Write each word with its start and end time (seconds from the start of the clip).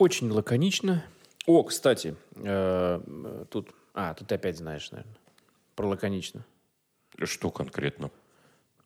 Очень 0.00 0.30
лаконично. 0.30 1.04
О, 1.44 1.62
кстати, 1.62 2.16
э, 2.36 3.00
тут... 3.50 3.68
А, 3.92 4.14
тут 4.14 4.28
ты 4.28 4.36
опять 4.36 4.56
знаешь, 4.56 4.90
наверное. 4.92 5.14
Про 5.76 5.88
лаконично. 5.88 6.46
Что 7.22 7.50
конкретно? 7.50 8.10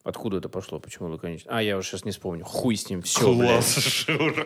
Откуда 0.03 0.39
это 0.39 0.49
пошло? 0.49 0.81
Почему 0.81 1.09
лаконично? 1.09 1.57
А, 1.57 1.63
я 1.63 1.79
уже 1.79 1.87
сейчас 1.87 2.05
не 2.05 2.11
вспомню. 2.11 2.45
Хуй 2.45 2.75
с 2.75 2.91
ним. 2.91 3.03
Все, 3.03 3.33
Класс, 3.33 3.77
Шура. 3.77 4.45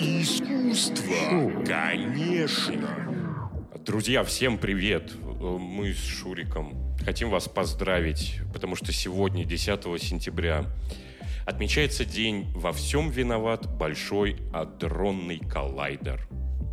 Искусство. 0.00 1.64
Конечно. 1.64 3.38
Друзья, 3.86 4.24
всем 4.24 4.58
привет. 4.58 5.12
Мы 5.24 5.92
с 5.92 6.04
Шуриком 6.04 6.96
хотим 7.04 7.30
вас 7.30 7.46
поздравить, 7.46 8.40
потому 8.52 8.74
что 8.74 8.92
сегодня, 8.92 9.44
10 9.44 10.02
сентября, 10.02 10.64
отмечается 11.46 12.04
день 12.04 12.46
«Во 12.54 12.72
всем 12.72 13.10
виноват 13.10 13.66
большой 13.76 14.36
адронный 14.52 15.38
коллайдер». 15.38 16.28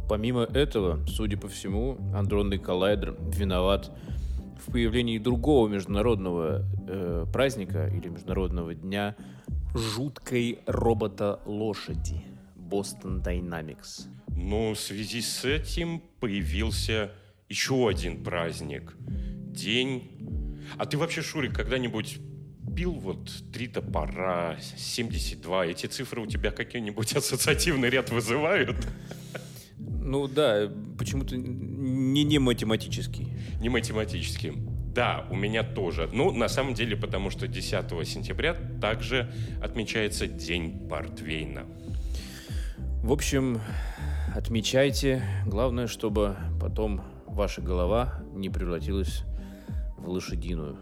Помимо 0.08 0.44
этого, 0.44 1.06
судя 1.06 1.38
по 1.38 1.48
всему, 1.48 1.98
андронный 2.16 2.58
коллайдер 2.58 3.16
виноват 3.32 3.92
в 4.66 4.72
появлении 4.72 5.20
другого 5.20 5.68
международного 5.68 6.66
э, 6.88 7.26
праздника 7.32 7.88
или 7.88 8.10
международного 8.10 8.74
дня 8.74 9.16
жуткой 9.74 10.60
робота-лошади 10.66 12.24
Boston 12.56 13.24
Dynamics. 13.24 14.08
Но 14.28 14.74
в 14.74 14.80
связи 14.80 15.22
с 15.22 15.46
этим 15.46 16.02
появился 16.20 17.12
еще 17.48 17.88
один 17.88 18.24
праздник. 18.24 18.96
День... 19.00 20.66
А 20.78 20.86
ты 20.86 20.98
вообще, 20.98 21.22
Шурик, 21.22 21.56
когда-нибудь 21.56 22.20
пил 22.80 22.94
вот 22.94 23.30
три 23.52 23.68
топора, 23.68 24.56
72? 24.78 25.66
Эти 25.66 25.88
цифры 25.88 26.22
у 26.22 26.26
тебя 26.26 26.52
какие-нибудь 26.52 27.14
ассоциативный 27.14 27.90
ряд 27.90 28.10
вызывают? 28.10 28.88
Ну 29.78 30.30
да, 30.30 30.72
почему-то 30.98 31.36
не, 31.36 32.24
не 32.24 32.40
математический. 32.40 33.28
Не 33.60 33.68
математически. 33.68 34.54
Да, 34.96 35.28
у 35.30 35.36
меня 35.36 35.64
тоже. 35.64 36.10
Ну, 36.14 36.32
на 36.32 36.48
самом 36.48 36.74
деле, 36.74 36.96
потому 36.96 37.32
что 37.32 37.50
10 37.50 38.08
сентября 38.08 38.54
также 38.80 39.30
отмечается 39.62 40.28
День 40.28 40.88
Портвейна. 40.88 41.66
В 43.04 43.12
общем, 43.12 43.60
отмечайте. 44.34 45.22
Главное, 45.46 45.88
чтобы 45.88 46.38
потом 46.62 47.04
ваша 47.28 47.62
голова 47.62 48.24
не 48.34 48.50
превратилась 48.50 49.24
в 49.98 50.08
лошадиную. 50.08 50.78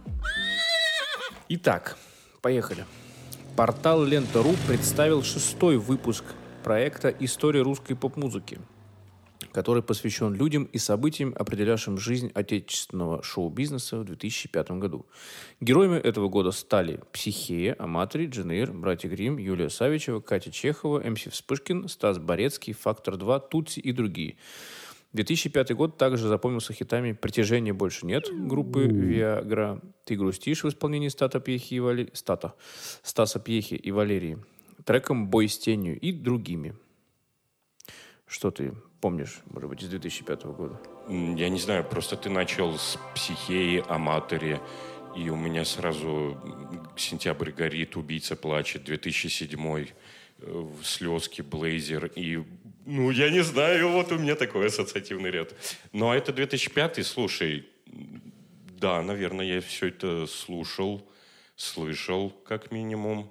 Итак, 1.49 1.97
поехали. 2.41 2.83
Портал 3.55 4.03
Лента.ру 4.03 4.53
представил 4.67 5.23
шестой 5.23 5.77
выпуск 5.77 6.25
проекта 6.61 7.07
«История 7.07 7.61
русской 7.61 7.95
поп-музыки», 7.95 8.59
который 9.53 9.81
посвящен 9.81 10.33
людям 10.33 10.65
и 10.65 10.77
событиям, 10.77 11.33
определявшим 11.39 11.97
жизнь 11.97 12.31
отечественного 12.33 13.23
шоу-бизнеса 13.23 13.99
в 13.99 14.03
2005 14.03 14.71
году. 14.71 15.05
Героями 15.61 15.97
этого 15.97 16.27
года 16.27 16.51
стали 16.51 16.99
Психея, 17.13 17.77
Аматори, 17.79 18.25
Дженейр, 18.25 18.73
Братья 18.73 19.07
Грим, 19.07 19.37
Юлия 19.37 19.69
Савичева, 19.69 20.19
Катя 20.19 20.51
Чехова, 20.51 20.99
МС 20.99 21.27
Вспышкин, 21.31 21.87
Стас 21.87 22.19
Борецкий, 22.19 22.73
Фактор 22.73 23.15
2, 23.15 23.39
Тутси 23.39 23.79
и 23.79 23.93
другие. 23.93 24.35
2005 25.13 25.73
год 25.73 25.97
также 25.97 26.27
запомнился 26.27 26.73
хитами 26.73 27.13
«Притяжения 27.13 27.73
больше 27.73 28.05
нет» 28.05 28.25
группы 28.31 28.83
«Виагра», 28.83 29.81
«Ты 30.03 30.15
грустишь» 30.15 30.63
в 30.63 30.69
исполнении 30.69 31.07
Стата 31.07 31.39
Пьехи 31.39 31.75
и 31.75 31.79
Валерии, 31.79 32.11
Стата, 32.13 32.53
Стаса 33.03 33.39
Пьехи 33.39 33.75
и 33.75 33.91
Валерии, 33.91 34.37
треком 34.85 35.27
«Бой 35.27 35.47
с 35.47 35.57
тенью» 35.57 35.99
и 35.99 36.11
другими. 36.11 36.75
Что 38.25 38.51
ты 38.51 38.73
помнишь, 38.99 39.41
может 39.45 39.69
быть, 39.69 39.81
из 39.81 39.89
2005 39.89 40.43
года? 40.45 40.79
Я 41.07 41.49
не 41.49 41.59
знаю, 41.59 41.85
просто 41.85 42.17
ты 42.17 42.29
начал 42.29 42.77
с 42.77 42.99
психеи, 43.15 43.83
аматори, 43.87 44.59
и 45.15 45.29
у 45.29 45.35
меня 45.35 45.63
сразу 45.63 46.37
«Сентябрь 46.97 47.51
горит», 47.51 47.95
«Убийца 47.95 48.35
плачет», 48.35 48.83
2007 48.83 49.59
э, 49.59 49.85
слезки, 50.83 51.41
блейзер 51.41 52.11
и 52.15 52.43
ну, 52.89 53.11
я 53.11 53.29
не 53.29 53.43
знаю, 53.43 53.89
вот 53.89 54.13
у 54.13 54.17
меня 54.17 54.35
такой 54.35 54.67
ассоциативный 54.67 55.29
ряд. 55.29 55.53
Но 55.91 56.15
это 56.15 56.31
2005 56.31 57.05
слушай, 57.05 57.67
да, 58.79 59.01
наверное, 59.01 59.45
я 59.45 59.59
все 59.59 59.87
это 59.87 60.25
слушал, 60.25 61.05
слышал, 61.57 62.29
как 62.29 62.71
минимум. 62.71 63.29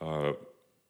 А, 0.00 0.36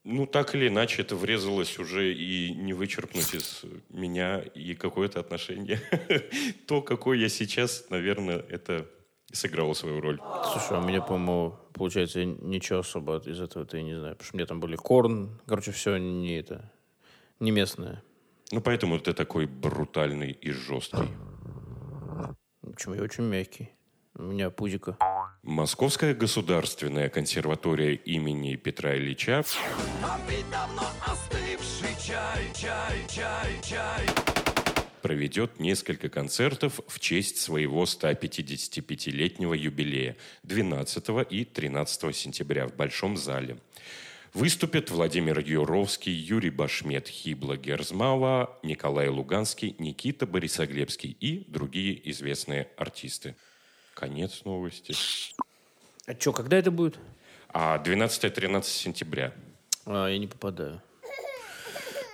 ну, 0.03 0.27
так 0.27 0.56
или 0.56 0.66
иначе, 0.66 1.03
это 1.03 1.15
врезалось 1.15 1.78
уже 1.78 2.12
и 2.12 2.53
не 2.53 2.72
вычерпнуть 2.72 3.33
из 3.33 3.62
меня 3.91 4.41
и 4.41 4.75
какое-то 4.75 5.21
отношение. 5.21 5.81
То, 6.66 6.83
какой 6.83 7.21
я 7.21 7.28
сейчас, 7.28 7.87
наверное, 7.91 8.44
это 8.49 8.91
сыграло 9.34 9.75
свою 9.75 10.00
роль. 10.00 10.21
Слушай, 10.53 10.78
а 10.78 10.81
у 10.81 10.84
меня, 10.84 11.00
по-моему, 11.03 11.56
получается, 11.72 12.21
я 12.21 12.27
ничего 12.27 12.78
особо 12.81 13.19
из 13.19 13.41
этого-то 13.41 13.77
и 13.77 13.83
не 13.83 13.99
знаю. 13.99 14.15
Потому 14.15 14.27
что 14.27 14.37
у 14.37 14.39
меня 14.39 14.47
там 14.47 14.61
были 14.61 14.77
корн, 14.77 15.41
короче, 15.47 15.72
все 15.72 15.97
не 15.97 16.39
это, 16.39 16.72
не 17.41 17.50
местное. 17.50 18.03
Ну, 18.53 18.61
поэтому 18.61 18.99
ты 18.99 19.12
такой 19.12 19.47
брутальный 19.47 20.31
и 20.31 20.50
жесткий. 20.50 21.09
Почему 22.61 22.95
я 22.95 23.03
очень 23.03 23.25
мягкий? 23.25 23.71
У 24.17 24.22
меня 24.22 24.50
пузико. 24.50 24.97
Московская 25.43 26.15
государственная 26.15 27.09
консерватория 27.09 27.93
имени 27.95 28.55
Петра 28.55 28.97
Ильича 28.97 29.45
проведет 35.04 35.60
несколько 35.60 36.09
концертов 36.09 36.81
в 36.88 36.98
честь 36.98 37.37
своего 37.37 37.84
155-летнего 37.84 39.53
юбилея 39.53 40.16
12 40.44 41.31
и 41.31 41.44
13 41.44 42.16
сентября 42.16 42.66
в 42.66 42.75
Большом 42.75 43.19
зале. 43.19 43.59
Выступят 44.32 44.91
Владимир 44.91 45.41
Юровский, 45.41 46.10
Юрий 46.10 46.48
Башмет, 46.48 47.06
Хибла 47.06 47.59
Герзмава, 47.59 48.59
Николай 48.62 49.09
Луганский, 49.10 49.76
Никита 49.78 50.25
Борисоглебский 50.25 51.15
и 51.21 51.44
другие 51.50 52.00
известные 52.10 52.69
артисты. 52.78 53.36
Конец 53.92 54.47
новости. 54.47 54.94
А 56.06 56.19
что, 56.19 56.32
когда 56.32 56.56
это 56.56 56.71
будет? 56.71 56.98
А 57.50 57.76
12-13 57.76 58.62
сентября. 58.62 59.34
А, 59.84 60.09
я 60.09 60.16
не 60.16 60.28
попадаю. 60.28 60.81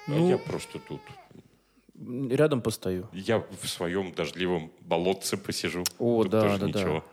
А 0.08 0.10
Ну. 0.10 0.28
я 0.28 0.38
просто 0.38 0.80
тут. 0.80 1.00
Рядом 2.00 2.62
постою. 2.62 3.08
Я 3.12 3.44
в 3.60 3.68
своем 3.68 4.12
дождливом 4.12 4.72
болотце 4.80 5.36
посижу. 5.36 5.84
О, 5.98 6.22
Тут 6.22 6.32
да, 6.32 6.42
тоже 6.42 6.58
да, 6.58 6.66
ничего. 6.66 7.04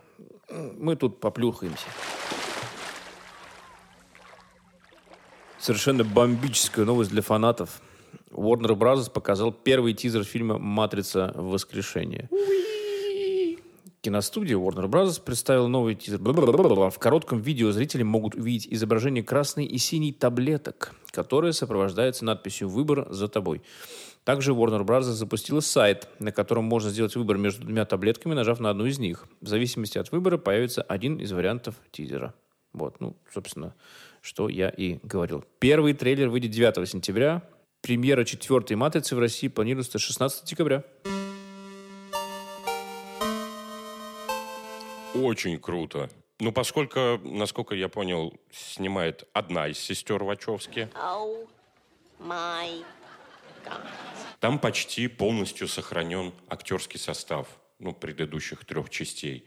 да. 0.48 0.70
Мы 0.78 0.96
тут 0.96 1.20
поплюхаемся. 1.20 1.86
Совершенно 5.58 6.04
бомбическая 6.04 6.86
новость 6.86 7.10
для 7.10 7.20
фанатов. 7.20 7.82
Warner 8.30 8.74
Bros. 8.76 9.10
показал 9.10 9.52
первый 9.52 9.92
тизер 9.92 10.24
фильма 10.24 10.58
«Матрица. 10.58 11.32
Воскрешение». 11.34 12.30
Киностудия 14.00 14.56
Warner 14.56 14.86
Bros. 14.88 15.20
представила 15.22 15.66
новый 15.66 15.96
тизер. 15.96 16.18
В 16.20 16.98
коротком 16.98 17.40
видео 17.40 17.72
зрители 17.72 18.04
могут 18.04 18.36
увидеть 18.36 18.68
изображение 18.72 19.24
красной 19.24 19.66
и 19.66 19.76
синей 19.76 20.12
таблеток, 20.12 20.94
которые 21.10 21.52
сопровождаются 21.52 22.24
надписью 22.24 22.68
«Выбор 22.68 23.08
за 23.10 23.28
тобой». 23.28 23.60
Также 24.28 24.52
Warner 24.52 24.84
Bros. 24.84 25.04
запустила 25.04 25.60
сайт, 25.60 26.06
на 26.18 26.32
котором 26.32 26.64
можно 26.64 26.90
сделать 26.90 27.16
выбор 27.16 27.38
между 27.38 27.62
двумя 27.62 27.86
таблетками, 27.86 28.34
нажав 28.34 28.60
на 28.60 28.68
одну 28.68 28.84
из 28.84 28.98
них. 28.98 29.26
В 29.40 29.48
зависимости 29.48 29.96
от 29.96 30.12
выбора 30.12 30.36
появится 30.36 30.82
один 30.82 31.16
из 31.16 31.32
вариантов 31.32 31.76
тизера. 31.92 32.34
Вот, 32.74 33.00
ну, 33.00 33.16
собственно, 33.32 33.74
что 34.20 34.50
я 34.50 34.68
и 34.68 34.98
говорил. 35.02 35.46
Первый 35.60 35.94
трейлер 35.94 36.28
выйдет 36.28 36.50
9 36.50 36.86
сентября. 36.86 37.40
Премьера 37.80 38.24
четвертой 38.24 38.76
«Матрицы» 38.76 39.16
в 39.16 39.18
России 39.18 39.48
планируется 39.48 39.98
16 39.98 40.44
декабря. 40.44 40.84
Очень 45.14 45.58
круто. 45.58 46.10
Ну, 46.38 46.52
поскольку, 46.52 47.18
насколько 47.24 47.74
я 47.74 47.88
понял, 47.88 48.34
снимает 48.52 49.26
одна 49.32 49.68
из 49.68 49.78
сестер 49.78 50.22
Вачовски, 50.22 50.90
Oh 51.02 51.48
my. 52.20 52.84
Там 54.40 54.58
почти 54.58 55.08
полностью 55.08 55.68
сохранен 55.68 56.32
актерский 56.48 56.98
состав 56.98 57.48
ну, 57.78 57.92
предыдущих 57.92 58.64
трех 58.64 58.90
частей. 58.90 59.44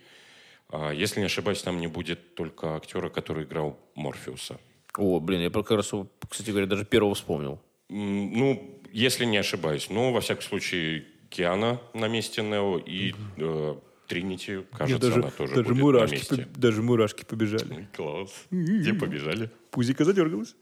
А, 0.69 0.91
Если 0.91 1.19
не 1.19 1.25
ошибаюсь, 1.25 1.61
там 1.61 1.79
не 1.79 1.87
будет 1.87 2.35
только 2.35 2.75
актера, 2.75 3.09
который 3.09 3.43
играл 3.43 3.79
Морфеуса. 3.95 4.59
О, 4.97 5.19
блин, 5.19 5.41
я 5.41 5.49
как 5.49 5.71
раз, 5.71 5.91
его, 5.93 6.07
кстати 6.29 6.49
говоря, 6.49 6.65
даже 6.65 6.85
первого 6.85 7.15
вспомнил. 7.15 7.61
Ну, 7.89 8.81
если 8.91 9.25
не 9.25 9.37
ошибаюсь. 9.37 9.89
Но, 9.89 10.11
во 10.11 10.21
всяком 10.21 10.43
случае, 10.43 11.05
Киана 11.29 11.81
на 11.93 12.07
месте 12.07 12.41
Нео 12.41 12.77
и 12.77 13.13
э, 13.37 13.75
Тринити, 14.07 14.65
кажется, 14.73 15.13
она 15.13 15.29
тоже 15.31 15.73
будет 15.73 16.01
на 16.01 16.11
месте. 16.11 16.47
даже 16.55 16.81
мурашки 16.81 17.23
побежали. 17.23 17.87
Класс. 17.95 18.31
Где 18.49 18.93
побежали? 18.93 19.49
Пузико 19.71 20.03
задергалось. 20.03 20.55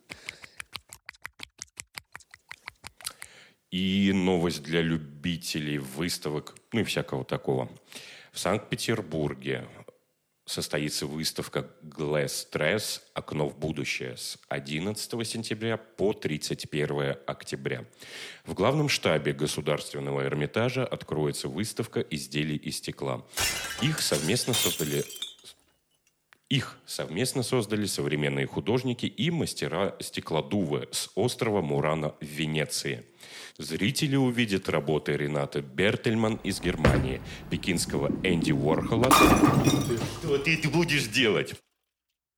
И 3.71 4.12
новость 4.13 4.63
для 4.63 4.81
любителей 4.81 5.77
выставок, 5.77 6.56
ну 6.71 6.81
и 6.81 6.83
всякого 6.83 7.24
такого. 7.24 7.69
В 8.31 8.39
Санкт-Петербурге 8.39 9.68
состоится 10.50 11.06
выставка 11.06 11.68
Glass 11.83 12.48
Stress 12.51 13.01
«Окно 13.13 13.48
в 13.48 13.60
будущее» 13.60 14.18
с 14.18 14.39
11 14.50 15.27
сентября 15.27 15.77
по 15.77 16.13
31 16.13 17.18
октября. 17.27 17.86
В 18.45 18.56
главном 18.56 18.89
штабе 18.89 19.33
Государственного 19.33 20.25
Эрмитажа 20.25 20.83
откроется 20.83 21.48
выставка 21.48 22.00
изделий 22.00 22.56
из 22.56 22.77
стекла. 22.77 23.24
Их 23.83 24.01
совместно 24.01 24.56
создали 24.56 25.06
их 26.50 26.80
совместно 26.86 27.44
создали 27.44 27.86
современные 27.86 28.48
художники 28.48 29.06
и 29.06 29.30
мастера 29.30 29.96
стеклодувы 30.00 30.88
с 30.92 31.10
острова 31.16 31.62
Мурана 31.62 32.16
в 32.19 32.25
Венеции. 32.25 33.06
Зрители 33.57 34.16
увидят 34.16 34.68
работы 34.68 35.16
Рената 35.16 35.62
Бертельман 35.62 36.40
из 36.44 36.60
Германии, 36.60 37.22
пекинского 37.51 38.07
Энди 38.24 38.51
Уорхола. 38.51 39.12
Что 39.12 40.38
ты 40.40 40.69
будешь 40.69 41.07
делать? 41.07 41.54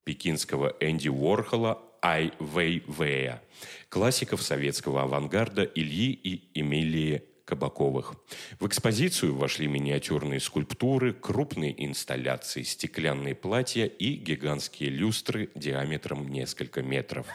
Пекинского 0.04 0.76
Энди 0.82 1.10
Уорхола 1.10 1.82
Ай 2.04 2.34
Вэй 2.40 2.84
Вэя, 2.88 3.42
классиков 3.90 4.42
советского 4.42 5.04
авангарда 5.04 5.64
Ильи 5.64 6.12
и 6.12 6.60
Эмилии 6.60 7.24
Кабаковых. 7.52 8.14
В 8.62 8.66
экспозицию 8.66 9.36
вошли 9.36 9.68
миниатюрные 9.68 10.40
скульптуры, 10.40 11.12
крупные 11.12 11.74
инсталляции, 11.86 12.62
стеклянные 12.62 13.36
платья 13.36 13.88
и 13.88 14.14
гигантские 14.14 14.90
люстры 14.90 15.50
диаметром 15.54 16.30
несколько 16.30 16.82
метров. 16.82 17.28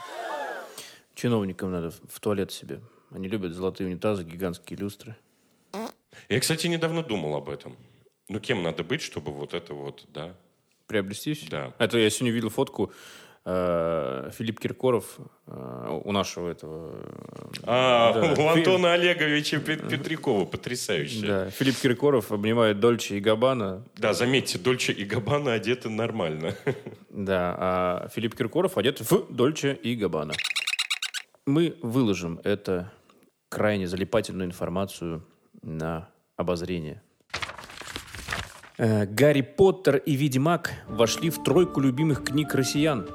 Чиновникам 1.15 1.71
надо 1.71 1.91
в 1.91 2.19
туалет 2.19 2.51
себе. 2.51 2.81
Они 3.11 3.29
любят 3.29 3.53
золотые 3.53 3.89
унитазы, 3.89 4.25
гигантские 4.25 4.79
люстры. 4.79 5.17
Я, 6.31 6.41
кстати, 6.41 6.67
недавно 6.67 7.03
думал 7.03 7.37
об 7.37 7.51
этом. 7.51 7.77
Ну, 8.31 8.41
кем 8.41 8.63
надо 8.63 8.85
быть, 8.85 9.03
чтобы 9.03 9.33
вот 9.33 9.53
это 9.53 9.75
вот, 9.75 10.07
да? 10.15 10.35
Приобрести? 10.87 11.39
Да. 11.51 11.75
Это 11.79 11.99
я 11.99 12.09
сегодня 12.09 12.33
видел 12.33 12.49
фотку 12.49 12.91
Филипп 13.47 14.59
Киркоров 14.59 15.19
э, 15.47 16.01
у 16.05 16.11
нашего 16.11 16.51
этого... 16.51 16.97
э, 16.97 17.61
А, 17.63 18.13
да, 18.13 18.35
у 18.43 18.49
Антона 18.49 18.95
Олеговича 18.95 19.59
Пет- 19.61 19.89
Петрякова, 19.89 20.45
потрясающе. 20.47 21.25
Да, 21.27 21.51
Филипп 21.51 21.77
Киркоров 21.77 22.33
обнимает 22.33 22.81
Дольче 22.81 23.19
и 23.19 23.21
Габбана. 23.21 23.85
Да, 23.97 24.15
заметьте, 24.15 24.59
Дольче 24.59 24.93
и 24.93 25.05
Габбана 25.05 25.53
одеты 25.53 25.89
нормально. 25.89 26.55
Да, 27.11 27.55
а 27.59 28.09
Филипп 28.15 28.35
Киркоров 28.37 28.77
одет 28.77 29.01
в 29.01 29.33
Дольче 29.33 29.73
и 29.75 29.95
Габбана. 29.95 30.35
Мы 31.47 31.77
выложим 31.81 32.41
это 32.45 32.93
крайне 33.49 33.87
залипательную 33.87 34.49
информацию 34.49 35.25
на 35.63 36.09
обозрение. 36.37 37.01
Э, 38.77 39.07
Гарри 39.07 39.41
Поттер 39.43 39.97
и 39.97 40.15
Ведьмак 40.17 40.73
вошли 40.89 41.31
в 41.31 41.43
тройку 41.43 41.81
любимых 41.81 42.25
книг 42.25 42.53
россиян. 42.55 43.09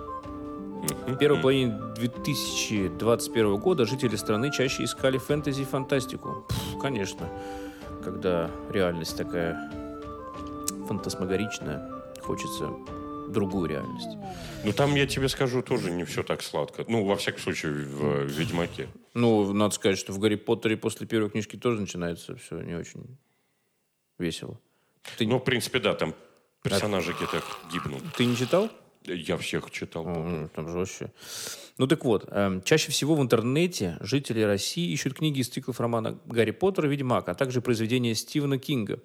В 1.08 1.16
первой 1.16 1.40
половине 1.40 1.80
2021 1.96 3.58
года 3.58 3.86
жители 3.86 4.16
страны 4.16 4.52
чаще 4.52 4.84
искали 4.84 5.18
фэнтези 5.18 5.62
и 5.62 5.66
фантастику. 5.66 6.46
Пф, 6.50 6.80
конечно, 6.82 7.30
когда 8.04 8.50
реальность 8.72 9.16
такая 9.16 9.72
фантасмагоричная, 10.88 11.88
хочется 12.22 12.72
другую 13.30 13.70
реальность. 13.70 14.18
Ну, 14.64 14.74
там, 14.74 14.96
я 14.96 15.08
тебе 15.08 15.30
скажу, 15.30 15.62
тоже 15.62 15.92
не 15.92 16.04
все 16.04 16.24
так 16.24 16.42
сладко. 16.42 16.84
Ну, 16.88 17.06
во 17.06 17.16
всяком 17.16 17.42
случае, 17.42 17.72
в 17.72 18.04
э, 18.04 18.26
«Ведьмаке». 18.26 18.90
Ну, 19.14 19.54
надо 19.54 19.74
сказать, 19.74 19.98
что 19.98 20.14
в 20.14 20.20
Гарри 20.20 20.36
Поттере 20.36 20.78
после 20.78 21.08
первой 21.08 21.30
книжки 21.30 21.56
тоже 21.56 21.80
начинается 21.80 22.36
все 22.36 22.62
не 22.62 22.76
очень 22.76 23.18
весело. 24.18 24.60
Ты, 25.18 25.28
Ну, 25.28 25.38
в 25.38 25.44
принципе, 25.44 25.80
да, 25.80 25.94
там 25.94 26.14
персонажи 26.64 27.14
где-то 27.14 27.42
гибнут. 27.72 28.04
ты 28.18 28.26
не 28.26 28.36
читал? 28.36 28.70
Я 29.06 29.38
всех 29.38 29.72
читал. 29.72 30.06
Ну, 30.06 30.50
там 30.56 30.70
жестче. 30.70 31.12
Ну 31.78 31.88
так 31.88 32.06
вот, 32.06 32.26
эм, 32.30 32.62
чаще 32.62 32.92
всего 32.92 33.16
в 33.16 33.22
интернете 33.22 33.98
жители 34.02 34.42
России 34.42 34.92
ищут 34.92 35.16
книги 35.16 35.40
из 35.40 35.48
циклов 35.50 35.80
романа 35.80 36.20
Гарри 36.26 36.52
Поттер 36.52 36.86
и 36.86 36.90
Ведьмак, 36.90 37.28
а 37.30 37.34
также 37.34 37.62
произведения 37.62 38.14
Стивена 38.14 38.58
Кинга. 38.60 39.00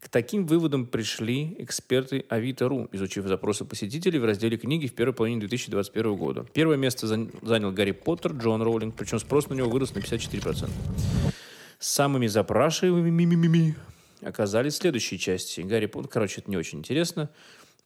К 0.00 0.08
таким 0.08 0.46
выводам 0.46 0.86
пришли 0.86 1.56
эксперты 1.58 2.26
Авито.ру, 2.28 2.88
изучив 2.92 3.26
запросы 3.26 3.64
посетителей 3.64 4.18
в 4.18 4.24
разделе 4.24 4.58
книги 4.58 4.86
в 4.86 4.94
первой 4.94 5.14
половине 5.14 5.40
2021 5.40 6.14
года. 6.14 6.46
Первое 6.52 6.76
место 6.76 7.06
зан- 7.06 7.30
занял 7.42 7.72
Гарри 7.72 7.92
Поттер 7.92 8.32
Джон 8.32 8.62
Роулинг, 8.62 8.94
причем 8.94 9.18
спрос 9.18 9.48
на 9.48 9.54
него 9.54 9.70
вырос 9.70 9.94
на 9.94 10.00
54%. 10.00 10.70
Самыми 11.78 12.26
запрашиваемыми 12.26 13.76
оказались 14.20 14.76
следующие 14.76 15.18
части. 15.18 15.62
Гарри 15.62 15.86
Поттер, 15.86 16.10
короче, 16.10 16.42
это 16.42 16.50
не 16.50 16.56
очень 16.58 16.78
интересно. 16.80 17.30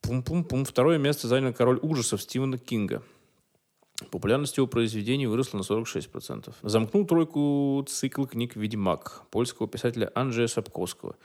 Пум-пум-пум. 0.02 0.64
Второе 0.64 0.98
место 0.98 1.26
занял 1.28 1.52
король 1.52 1.78
ужасов 1.82 2.22
Стивена 2.22 2.58
Кинга. 2.58 3.02
Популярность 4.10 4.56
его 4.56 4.66
произведений 4.68 5.26
выросла 5.26 5.58
на 5.58 5.62
46%. 5.62 6.54
Замкнул 6.62 7.04
тройку 7.04 7.84
цикл 7.88 8.26
книг 8.26 8.54
«Ведьмак» 8.54 9.24
польского 9.30 9.66
писателя 9.68 10.12
Анджея 10.14 10.46
Сапковского. 10.46 11.16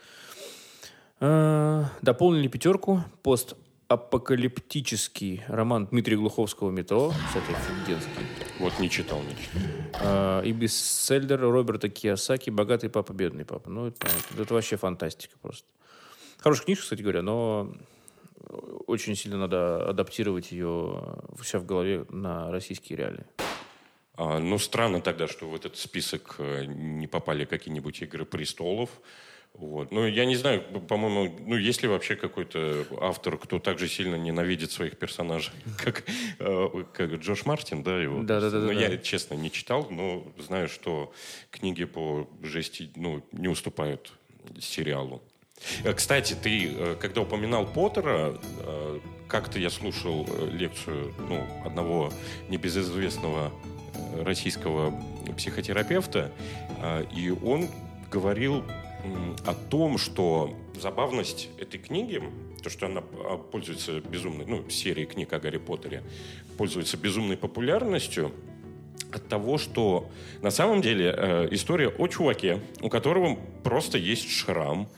Э, 1.20 1.84
Дополнили 2.02 2.48
пятерку 2.48 3.04
постапокалиптический 3.22 5.44
роман 5.46 5.86
Дмитрия 5.86 6.16
Глуховского 6.16 6.72
«Метро». 6.72 7.12
Кстати, 7.28 7.52
офигенский. 7.52 8.10
Вот 8.58 8.76
не 8.80 8.90
читал, 8.90 9.22
не 9.22 9.36
читал. 9.36 9.62
Э, 10.02 10.42
И 10.44 10.50
бестселлер 10.50 11.38
Роберта 11.40 11.88
Киосаки 11.88 12.50
«Богатый 12.50 12.90
папа, 12.90 13.12
бедный 13.12 13.44
папа». 13.44 13.70
Ну, 13.70 13.86
это, 13.86 14.08
это 14.36 14.52
вообще 14.52 14.76
фантастика 14.76 15.36
просто. 15.40 15.68
Хорошая 16.38 16.64
книжка, 16.64 16.82
кстати 16.82 17.02
говоря, 17.02 17.22
но 17.22 17.72
очень 18.86 19.16
сильно 19.16 19.38
надо 19.38 19.88
адаптировать 19.88 20.52
ее 20.52 20.68
у 20.68 21.42
себя 21.42 21.60
в 21.60 21.66
голове 21.66 22.06
на 22.10 22.50
российские 22.50 22.98
реалии. 22.98 23.24
А, 24.16 24.38
ну, 24.38 24.58
странно 24.58 25.00
тогда, 25.00 25.26
что 25.26 25.48
в 25.48 25.54
этот 25.54 25.76
список 25.76 26.36
э, 26.38 26.64
не 26.66 27.06
попали 27.06 27.44
какие-нибудь 27.44 28.00
«Игры 28.02 28.24
престолов». 28.24 28.90
Вот. 29.54 29.92
Ну, 29.92 30.06
я 30.06 30.24
не 30.24 30.34
знаю, 30.34 30.62
по-моему, 30.62 31.36
ну, 31.46 31.56
есть 31.56 31.82
ли 31.82 31.88
вообще 31.88 32.16
какой-то 32.16 32.86
автор, 33.00 33.38
кто 33.38 33.60
так 33.60 33.78
же 33.78 33.86
сильно 33.86 34.16
ненавидит 34.16 34.72
своих 34.72 34.98
персонажей, 34.98 35.52
как, 35.78 36.04
э, 36.38 36.84
как 36.92 37.14
Джош 37.14 37.46
Мартин, 37.46 37.82
да, 37.82 38.00
его? 38.00 38.22
Да-да-да-да-да. 38.22 38.72
Ну, 38.72 38.78
я, 38.78 38.96
честно, 38.98 39.34
не 39.34 39.50
читал, 39.50 39.88
но 39.90 40.26
знаю, 40.38 40.68
что 40.68 41.12
книги 41.50 41.84
по 41.84 42.28
жести, 42.42 42.90
ну, 42.96 43.24
не 43.32 43.48
уступают 43.48 44.12
сериалу. 44.60 45.22
Э, 45.84 45.92
Кстати, 45.92 46.34
ты, 46.34 46.72
э, 46.72 46.96
когда 47.00 47.22
упоминал 47.22 47.66
Поттера, 47.66 48.34
э, 48.60 49.00
как-то 49.28 49.58
я 49.58 49.70
слушал 49.70 50.26
лекцию 50.52 51.12
ну, 51.28 51.42
одного 51.64 52.12
небезызвестного 52.48 53.52
российского 54.22 54.94
психотерапевта, 55.36 56.30
и 57.16 57.30
он 57.30 57.68
говорил 58.12 58.64
о 59.44 59.54
том, 59.54 59.98
что 59.98 60.54
забавность 60.80 61.48
этой 61.58 61.78
книги, 61.78 62.22
то, 62.62 62.70
что 62.70 62.86
она 62.86 63.02
а, 63.14 63.38
пользуется 63.38 64.00
безумной, 64.00 64.46
ну, 64.46 64.68
серия 64.68 65.06
книг 65.06 65.32
о 65.32 65.40
Гарри 65.40 65.58
Поттере, 65.58 66.02
пользуется 66.56 66.96
безумной 66.96 67.36
популярностью, 67.36 68.32
от 69.14 69.28
того, 69.28 69.58
что 69.58 70.08
на 70.42 70.50
самом 70.50 70.82
деле 70.82 71.14
э, 71.16 71.48
история 71.52 71.88
о 71.88 72.08
чуваке, 72.08 72.60
у 72.80 72.88
которого 72.88 73.38
просто 73.62 73.96
есть 73.98 74.28
шрам, 74.30 74.88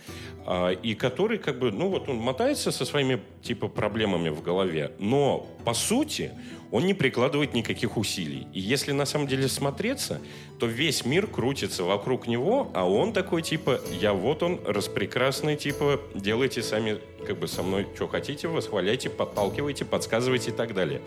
и 0.83 0.95
который 0.95 1.39
как 1.39 1.59
бы, 1.59 1.73
ну 1.73 1.89
вот 1.89 2.09
он 2.09 2.17
мотается 2.17 2.71
со 2.71 2.85
своими 2.85 3.21
типа 3.43 3.69
проблемами 3.69 4.29
в 4.29 4.43
голове, 4.43 4.93
но 4.99 5.47
по 5.65 5.75
сути 5.75 6.31
он 6.71 6.85
не 6.85 6.95
прикладывает 6.95 7.55
никаких 7.55 7.97
усилий. 7.97 8.47
И 8.53 8.61
если 8.61 8.93
на 8.93 9.07
самом 9.07 9.27
деле 9.27 9.49
смотреться, 9.49 10.21
то 10.59 10.67
весь 10.67 11.05
мир 11.05 11.27
крутится 11.27 11.85
вокруг 11.85 12.27
него, 12.27 12.71
а 12.75 12.89
он 12.89 13.13
такой 13.13 13.43
типа, 13.43 13.81
я 14.01 14.13
вот 14.13 14.43
он, 14.43 14.61
распрекрасный, 14.65 15.57
типа, 15.57 16.01
делайте 16.15 16.63
сами 16.63 16.99
как 17.27 17.39
бы 17.39 17.49
со 17.49 17.63
мной 17.63 17.87
что 17.95 18.07
хотите, 18.09 18.49
восхваляйте, 18.49 19.11
подталкивайте, 19.11 19.85
подсказывайте 19.85 20.51
и 20.51 20.55
так 20.55 20.75
далее. 20.75 21.01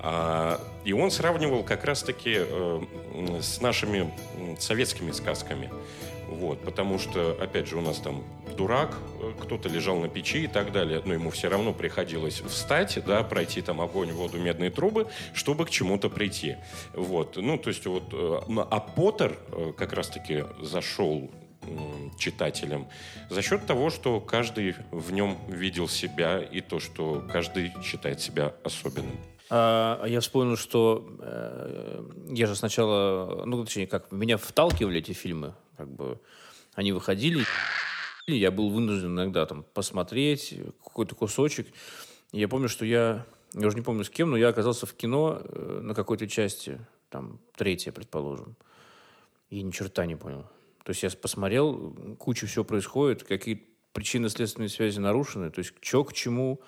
А, 0.00 0.60
и 0.84 0.92
он 0.92 1.10
сравнивал 1.10 1.62
как 1.62 1.84
раз-таки 1.84 2.36
э, 2.36 2.80
с 3.40 3.60
нашими 3.60 4.12
советскими 4.58 5.12
сказками. 5.12 5.70
Вот, 6.28 6.60
потому 6.60 6.98
что, 6.98 7.36
опять 7.40 7.68
же, 7.68 7.76
у 7.76 7.80
нас 7.80 7.98
там 7.98 8.24
дурак, 8.56 8.96
э, 9.20 9.32
кто-то 9.42 9.68
лежал 9.68 9.98
на 9.98 10.08
печи 10.08 10.44
и 10.44 10.46
так 10.46 10.72
далее, 10.72 11.02
но 11.04 11.14
ему 11.14 11.30
все 11.30 11.48
равно 11.48 11.72
приходилось 11.72 12.40
встать, 12.40 12.98
да, 13.06 13.22
пройти 13.22 13.62
там 13.62 13.80
огонь, 13.80 14.12
воду, 14.12 14.38
медные 14.38 14.70
трубы, 14.70 15.06
чтобы 15.32 15.66
к 15.66 15.70
чему-то 15.70 16.08
прийти. 16.08 16.56
Вот, 16.92 17.36
ну, 17.36 17.58
то 17.58 17.68
есть 17.68 17.86
вот, 17.86 18.12
э, 18.12 18.40
а 18.70 18.80
Поттер 18.80 19.38
э, 19.48 19.72
как 19.76 19.92
раз-таки 19.92 20.44
зашел 20.60 21.30
читателям 22.18 22.86
за 23.30 23.40
счет 23.40 23.64
того, 23.64 23.88
что 23.88 24.20
каждый 24.20 24.74
в 24.90 25.12
нем 25.12 25.38
видел 25.48 25.88
себя 25.88 26.38
и 26.38 26.60
то, 26.60 26.78
что 26.78 27.24
каждый 27.32 27.72
считает 27.82 28.20
себя 28.20 28.54
особенным. 28.62 29.16
А, 29.48 29.98
а 30.02 30.06
я 30.06 30.20
вспомнил, 30.20 30.58
что 30.58 31.08
я 32.28 32.46
же 32.46 32.54
сначала, 32.54 33.46
ну, 33.46 33.64
точнее, 33.64 33.86
как, 33.86 34.12
меня 34.12 34.36
вталкивали 34.36 34.98
эти 34.98 35.12
фильмы, 35.12 35.54
как 35.78 35.88
бы, 35.88 36.20
они 36.74 36.92
выходили, 36.92 37.44
и 38.26 38.36
я 38.36 38.50
был 38.50 38.70
вынужден 38.70 39.08
иногда 39.08 39.46
там 39.46 39.64
посмотреть 39.74 40.54
какой-то 40.82 41.14
кусочек. 41.14 41.66
И 42.32 42.40
я 42.40 42.48
помню, 42.48 42.68
что 42.68 42.84
я, 42.84 43.26
я 43.52 43.66
уже 43.66 43.76
не 43.76 43.82
помню 43.82 44.04
с 44.04 44.10
кем, 44.10 44.30
но 44.30 44.36
я 44.36 44.48
оказался 44.48 44.86
в 44.86 44.94
кино 44.94 45.40
э, 45.42 45.80
на 45.82 45.94
какой-то 45.94 46.26
части, 46.26 46.80
там, 47.10 47.38
третья, 47.54 47.92
предположим, 47.92 48.56
и 49.50 49.62
ни 49.62 49.70
черта 49.70 50.06
не 50.06 50.16
понял. 50.16 50.46
То 50.84 50.90
есть 50.90 51.02
я 51.02 51.10
посмотрел, 51.10 51.94
куча 52.18 52.46
всего 52.46 52.64
происходит, 52.64 53.22
какие 53.22 53.66
причинно-следственные 53.92 54.68
связи 54.68 54.98
нарушены, 54.98 55.50
то 55.50 55.60
есть 55.60 55.72
что 55.80 56.04
к 56.04 56.12
чему, 56.12 56.60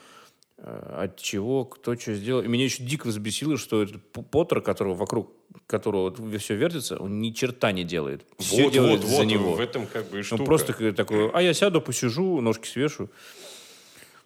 от 0.58 1.16
чего, 1.20 1.64
кто 1.64 1.96
что 1.96 2.14
сделал. 2.14 2.42
И 2.42 2.48
меня 2.48 2.64
еще 2.64 2.82
дико 2.82 3.06
взбесило, 3.08 3.56
что 3.58 3.82
этот 3.82 4.02
Поттер, 4.12 4.60
которого 4.60 4.94
вокруг 4.94 5.32
которого 5.66 6.14
все 6.38 6.54
вертится, 6.54 6.96
он 6.96 7.20
ни 7.20 7.30
черта 7.30 7.72
не 7.72 7.84
делает. 7.84 8.24
Все 8.38 8.64
вот, 8.64 8.72
делает 8.72 9.00
вот, 9.00 9.10
за 9.10 9.16
вот, 9.16 9.24
него. 9.24 9.54
В 9.54 9.60
этом 9.60 9.86
как 9.86 10.08
бы 10.10 10.20
и 10.20 10.22
штука. 10.22 10.42
Он 10.42 10.46
просто 10.46 10.92
такой, 10.92 11.30
а 11.30 11.42
я 11.42 11.54
сяду, 11.54 11.80
посижу, 11.80 12.40
ножки 12.40 12.68
свешу, 12.68 13.10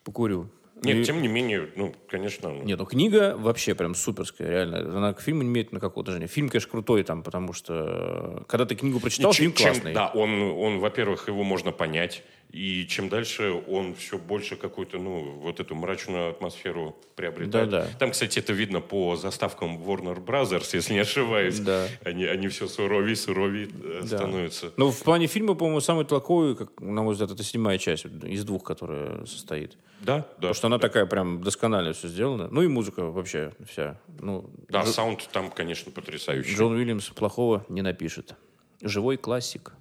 покурю. 0.04 0.50
Нет, 0.82 0.96
и... 0.96 1.04
тем 1.04 1.20
не 1.20 1.28
менее, 1.28 1.68
ну, 1.76 1.94
конечно... 2.08 2.49
Нет, 2.49 2.78
ну, 2.78 2.87
книга 2.87 3.37
вообще 3.37 3.75
прям 3.75 3.94
суперская, 3.94 4.49
реально. 4.49 4.78
Она 4.96 5.12
к 5.12 5.20
фильму 5.20 5.42
не 5.42 5.49
имеет 5.49 5.72
на 5.72 5.80
какого-то 5.80 6.12
отношения. 6.12 6.32
Фильм, 6.32 6.49
конечно, 6.49 6.70
крутой 6.70 7.02
там, 7.02 7.22
потому 7.22 7.52
что 7.52 8.40
э, 8.40 8.44
когда 8.46 8.64
ты 8.64 8.76
книгу 8.76 8.99
прочитал, 8.99 9.32
чем, 9.32 9.52
фильм 9.52 9.52
классный. 9.52 9.92
Чем, 9.92 9.94
да, 9.94 10.08
он, 10.08 10.40
он, 10.40 10.78
во-первых, 10.78 11.28
его 11.28 11.42
можно 11.42 11.70
понять. 11.70 12.22
И 12.52 12.85
чем 12.88 13.09
дальше 13.09 13.52
он 13.69 13.95
все 13.95 14.19
больше 14.19 14.57
какую-то, 14.57 14.99
ну, 14.99 15.38
вот 15.38 15.61
эту 15.61 15.76
мрачную 15.76 16.30
атмосферу 16.30 16.97
приобретает. 17.14 17.71
Да, 17.71 17.83
да. 17.85 17.88
Там, 17.99 18.11
кстати, 18.11 18.40
это 18.40 18.52
видно 18.52 18.80
по 18.80 19.14
заставкам 19.16 19.78
Warner 19.78 20.25
Brothers, 20.25 20.71
если 20.73 20.95
не 20.95 21.00
ошибаюсь. 21.00 21.61
Да. 21.61 21.87
Они, 22.04 22.25
они 22.25 22.49
все 22.49 22.66
суровее, 22.66 23.14
суровее 23.14 23.69
да. 23.69 24.07
становятся. 24.07 24.73
Ну, 24.76 24.90
в 24.90 25.02
плане 25.02 25.28
фильма, 25.28 25.54
по-моему, 25.54 25.80
самый 25.80 26.04
толковый, 26.04 26.57
как, 26.57 26.80
на 26.80 27.02
мой 27.02 27.12
взгляд, 27.12 27.30
это 27.30 27.42
седьмая 27.45 27.78
часть 27.78 28.07
из 28.07 28.45
двух, 28.45 28.64
которая 28.64 29.25
состоит. 29.26 29.76
Да, 30.00 30.16
да. 30.16 30.23
Потому 30.23 30.54
что 30.54 30.66
она 30.66 30.78
да. 30.78 30.88
такая 30.88 31.07
прям 31.07 31.42
досконально 31.42 31.92
все 31.92 32.09
сделана. 32.09 32.49
Ну 32.50 32.62
и 32.62 32.66
музыка 32.66 33.04
вообще 33.04 33.52
вся. 33.64 34.00
Ну, 34.21 34.50
да, 34.69 34.83
Дж... 34.83 34.88
саунд 34.88 35.28
там, 35.33 35.50
конечно, 35.50 35.92
потрясающий. 35.92 36.57
Джон 36.57 36.73
Уильямс 36.73 37.11
плохого 37.11 37.64
не 37.69 37.83
напишет. 37.83 38.35
Живой 38.83 39.19
классик. 39.19 39.73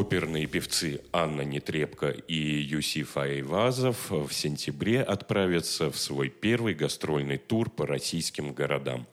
Оперные 0.00 0.46
певцы 0.46 1.02
Анна 1.12 1.42
Нетребко 1.42 2.08
и 2.08 2.34
Юсиф 2.34 3.18
Айвазов 3.18 4.10
в 4.10 4.32
сентябре 4.32 5.02
отправятся 5.02 5.90
в 5.90 5.98
свой 5.98 6.30
первый 6.30 6.72
гастрольный 6.72 7.36
тур 7.36 7.68
по 7.68 7.86
российским 7.86 8.54
городам. 8.54 9.06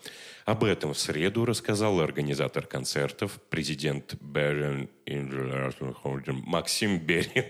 Об 0.45 0.63
этом 0.63 0.93
в 0.93 0.97
среду 0.97 1.43
рассказал 1.43 1.99
организатор 1.99 2.65
концертов, 2.65 3.37
президент 3.49 4.15
Берин 4.21 4.87
Максим 6.45 6.99
Берин. 6.99 7.43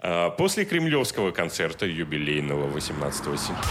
После 0.38 0.64
кремлевского 0.64 1.32
концерта 1.32 1.86
юбилейного 1.86 2.68
18 2.68 3.24
сентября 3.24 3.62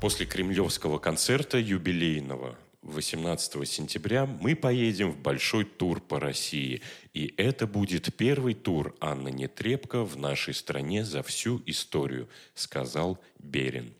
После 0.00 0.26
кремлевского 0.26 0.98
концерта 0.98 1.56
юбилейного 1.58 2.56
18 2.88 3.68
сентября 3.68 4.26
мы 4.26 4.56
поедем 4.56 5.12
в 5.12 5.18
большой 5.18 5.64
тур 5.64 6.00
по 6.00 6.18
России. 6.18 6.82
И 7.12 7.34
это 7.36 7.66
будет 7.66 8.14
первый 8.16 8.54
тур 8.54 8.96
Анны 9.00 9.30
Нетребко 9.30 10.04
в 10.04 10.16
нашей 10.16 10.54
стране 10.54 11.04
за 11.04 11.22
всю 11.22 11.62
историю, 11.66 12.28
сказал 12.54 13.18
Берин. 13.38 13.94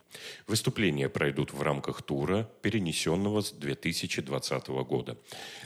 Выступления 0.47 1.09
пройдут 1.09 1.53
в 1.53 1.61
рамках 1.63 2.03
тура, 2.03 2.49
перенесенного 2.63 3.43
с 3.43 3.53
2020 3.53 4.69
года. 4.69 5.19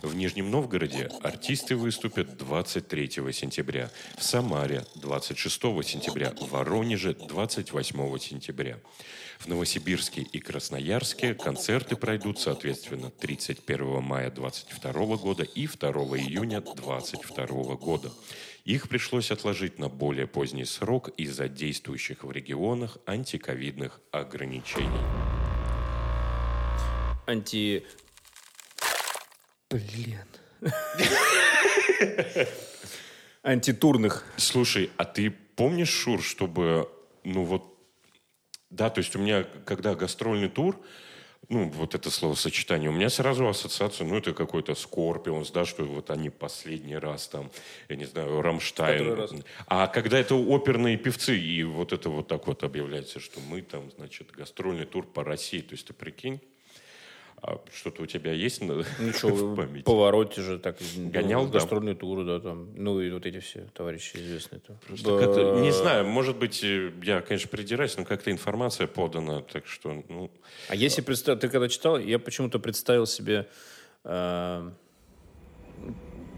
В 0.02 0.14
Нижнем 0.14 0.50
Новгороде 0.50 1.10
артисты 1.22 1.76
выступят 1.76 2.36
23 2.36 3.10
сентября, 3.32 3.90
в 4.18 4.24
Самаре 4.24 4.84
26 4.96 5.60
сентября, 5.84 6.32
в 6.32 6.50
Воронеже 6.50 7.14
28 7.14 8.18
сентября. 8.18 8.78
В 9.42 9.48
Новосибирске 9.48 10.22
и 10.22 10.38
Красноярске 10.38 11.34
концерты 11.34 11.96
пройдут, 11.96 12.38
соответственно, 12.38 13.10
31 13.10 14.00
мая 14.00 14.30
2022 14.30 15.16
года 15.16 15.42
и 15.42 15.66
2 15.66 15.90
июня 15.90 16.60
2022 16.60 17.74
года. 17.74 18.12
Их 18.64 18.88
пришлось 18.88 19.32
отложить 19.32 19.80
на 19.80 19.88
более 19.88 20.28
поздний 20.28 20.64
срок 20.64 21.08
из-за 21.16 21.48
действующих 21.48 22.22
в 22.22 22.30
регионах 22.30 22.98
антиковидных 23.04 24.00
ограничений. 24.12 24.86
Анти... 27.26 27.84
Блин. 29.68 30.28
Антитурных. 33.42 34.24
Слушай, 34.36 34.92
а 34.98 35.04
ты 35.04 35.32
помнишь, 35.32 35.90
Шур, 35.90 36.22
чтобы, 36.22 36.88
ну 37.24 37.42
вот, 37.42 37.71
да, 38.72 38.90
то 38.90 38.98
есть 38.98 39.14
у 39.14 39.18
меня, 39.18 39.44
когда 39.64 39.94
гастрольный 39.94 40.48
тур, 40.48 40.80
ну, 41.48 41.68
вот 41.68 41.94
это 41.94 42.10
словосочетание, 42.10 42.88
у 42.88 42.92
меня 42.92 43.10
сразу 43.10 43.46
ассоциация, 43.46 44.06
ну, 44.06 44.16
это 44.16 44.32
какой-то 44.32 44.74
Скорпионс, 44.74 45.50
да, 45.50 45.64
что 45.64 45.84
вот 45.84 46.10
они 46.10 46.30
последний 46.30 46.96
раз 46.96 47.28
там, 47.28 47.50
я 47.88 47.96
не 47.96 48.06
знаю, 48.06 48.40
Рамштайн. 48.40 49.44
А 49.66 49.88
когда 49.88 50.18
это 50.18 50.34
оперные 50.34 50.96
певцы, 50.96 51.38
и 51.38 51.62
вот 51.64 51.92
это 51.92 52.08
вот 52.08 52.28
так 52.28 52.46
вот 52.46 52.62
объявляется, 52.64 53.20
что 53.20 53.40
мы 53.40 53.60
там, 53.60 53.90
значит, 53.96 54.30
гастрольный 54.30 54.86
тур 54.86 55.04
по 55.06 55.22
России, 55.22 55.60
то 55.60 55.72
есть 55.72 55.86
ты 55.86 55.92
прикинь, 55.92 56.40
а 57.42 57.60
что-то 57.74 58.04
у 58.04 58.06
тебя 58.06 58.32
есть 58.32 58.62
на, 58.62 58.84
Ничего, 59.00 59.34
в 59.34 59.56
памяти? 59.56 59.82
повороте 59.82 60.42
же 60.42 60.58
так 60.60 60.76
гонял, 60.96 61.46
да. 61.46 61.58
гастрольные 61.58 61.96
туры, 61.96 62.24
да, 62.24 62.38
там. 62.38 62.68
Ну 62.76 63.00
и 63.00 63.10
вот 63.10 63.26
эти 63.26 63.40
все 63.40 63.66
товарищи 63.74 64.16
известные. 64.16 64.60
Там. 64.60 64.78
Просто 64.86 65.34
да. 65.34 65.60
не 65.60 65.72
знаю, 65.72 66.06
может 66.06 66.36
быть, 66.36 66.62
э, 66.62 66.92
я, 67.02 67.20
конечно, 67.20 67.48
придираюсь, 67.48 67.96
но 67.96 68.04
как-то 68.04 68.30
информация 68.30 68.86
подана, 68.86 69.42
так 69.42 69.66
что, 69.66 70.04
ну... 70.08 70.30
А 70.68 70.76
если 70.76 71.02
представь, 71.02 71.40
ты 71.40 71.48
когда 71.48 71.68
читал, 71.68 71.98
я 71.98 72.20
почему-то 72.20 72.60
представил 72.60 73.06
себе, 73.06 73.48
э, 74.04 74.70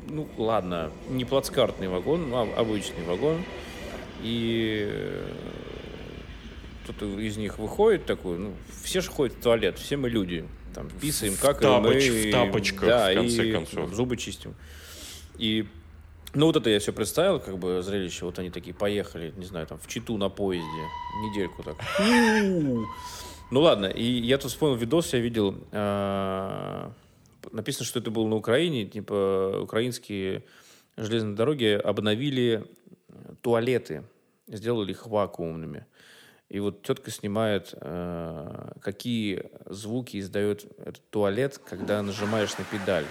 ну 0.08 0.28
ладно, 0.38 0.90
не 1.10 1.26
плацкартный 1.26 1.88
вагон, 1.88 2.32
а 2.32 2.48
обычный 2.56 3.04
вагон, 3.04 3.44
и 4.22 4.86
э, 4.88 5.28
кто-то 6.84 7.20
из 7.20 7.36
них 7.36 7.58
выходит 7.58 8.06
такой, 8.06 8.38
ну, 8.38 8.54
все 8.82 9.02
же 9.02 9.10
ходят 9.10 9.36
в 9.36 9.42
туалет, 9.42 9.78
все 9.78 9.98
мы 9.98 10.08
люди, 10.08 10.48
там 10.74 10.90
писаем, 10.90 11.34
как 11.40 11.60
Тапоч, 11.60 12.08
мы... 12.08 12.28
В 12.28 12.30
тапочках, 12.30 12.88
да, 12.88 13.10
в 13.10 13.14
конце 13.14 13.48
и 13.48 13.52
концов. 13.52 13.94
зубы 13.94 14.16
чистим. 14.16 14.54
И 15.38 15.66
ну, 16.34 16.46
вот 16.46 16.56
это 16.56 16.68
я 16.68 16.80
все 16.80 16.92
представил, 16.92 17.38
как 17.38 17.58
бы 17.58 17.80
зрелище. 17.82 18.24
Вот 18.24 18.38
они 18.38 18.50
такие 18.50 18.74
поехали, 18.74 19.32
не 19.36 19.44
знаю, 19.44 19.66
там, 19.66 19.78
в 19.78 19.86
Читу 19.86 20.16
на 20.16 20.28
поезде. 20.28 20.66
Недельку 21.22 21.62
так. 21.62 21.76
Ну, 23.50 23.60
ладно. 23.60 23.86
И 23.86 24.02
я 24.02 24.38
тут 24.38 24.50
вспомнил 24.50 24.76
видос, 24.76 25.12
я 25.12 25.20
видел. 25.20 25.54
А, 25.70 26.92
написано, 27.52 27.84
что 27.84 28.00
это 28.00 28.10
было 28.10 28.26
на 28.26 28.36
Украине. 28.36 28.86
Типа, 28.86 29.60
украинские 29.62 30.44
железные 30.96 31.36
дороги 31.36 31.66
обновили 31.66 32.64
туалеты. 33.42 34.02
Сделали 34.48 34.90
их 34.90 35.06
вакуумными. 35.06 35.86
И 36.54 36.60
вот 36.60 36.82
тетка 36.82 37.10
снимает, 37.10 37.74
э, 37.80 38.74
какие 38.80 39.50
звуки 39.66 40.20
издает 40.20 40.64
этот 40.78 41.02
туалет, 41.10 41.58
когда 41.58 42.00
нажимаешь 42.00 42.56
на 42.56 42.64
педаль. 42.64 43.06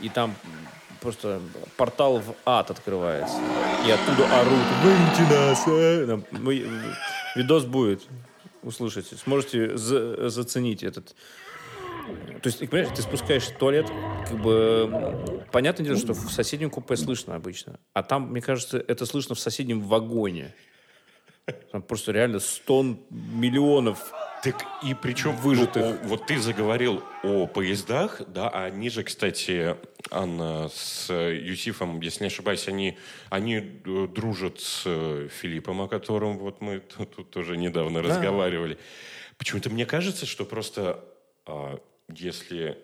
И 0.00 0.08
там 0.08 0.34
просто 1.00 1.40
портал 1.76 2.18
в 2.18 2.34
ад 2.44 2.72
открывается. 2.72 3.36
И 3.86 3.90
оттуда 3.92 4.40
орут 4.40 4.58
«Выньте 4.82 5.22
нас!» 5.32 5.62
э!» 5.68 6.20
Мы, 6.32 6.66
Видос 7.36 7.66
будет. 7.66 8.02
Услышите. 8.64 9.14
Сможете 9.14 9.76
за 9.76 10.28
заценить 10.28 10.82
этот... 10.82 11.14
То 12.42 12.48
есть, 12.48 12.58
понимаешь, 12.68 12.88
ты 12.96 13.02
спускаешь 13.02 13.46
туалет, 13.60 13.86
как 14.28 14.42
бы, 14.42 15.44
понятное 15.52 15.86
дело, 15.86 15.98
что 15.98 16.14
в 16.14 16.32
соседнем 16.32 16.70
купе 16.70 16.96
слышно 16.96 17.36
обычно. 17.36 17.78
А 17.92 18.02
там, 18.02 18.32
мне 18.32 18.40
кажется, 18.40 18.76
это 18.76 19.06
слышно 19.06 19.36
в 19.36 19.38
соседнем 19.38 19.82
вагоне. 19.82 20.52
Там 21.70 21.82
просто 21.82 22.12
реально 22.12 22.40
стон 22.40 22.98
миллионов 23.10 24.12
так 24.42 24.64
и 24.82 24.94
причем 24.94 25.36
выжитых. 25.36 25.82
Ну, 26.02 26.08
вот 26.08 26.26
ты 26.26 26.38
заговорил 26.38 27.02
о 27.22 27.46
поездах, 27.46 28.20
да, 28.28 28.48
а 28.48 28.64
они 28.64 28.90
же, 28.90 29.02
кстати, 29.04 29.76
Анна 30.10 30.68
с 30.68 31.12
Юсифом, 31.12 32.00
если 32.00 32.24
не 32.24 32.26
ошибаюсь, 32.28 32.68
они, 32.68 32.98
они 33.30 33.56
э, 33.56 34.08
дружат 34.08 34.60
с 34.60 34.82
э, 34.86 35.28
Филиппом, 35.40 35.80
о 35.82 35.88
котором 35.88 36.38
вот 36.38 36.60
мы 36.60 36.80
тут, 36.80 37.14
тут 37.14 37.30
тоже 37.30 37.56
недавно 37.56 38.02
да. 38.02 38.08
разговаривали. 38.08 38.78
Почему-то 39.38 39.70
мне 39.70 39.86
кажется, 39.86 40.26
что 40.26 40.44
просто 40.44 41.04
а, 41.46 41.78
если... 42.08 42.78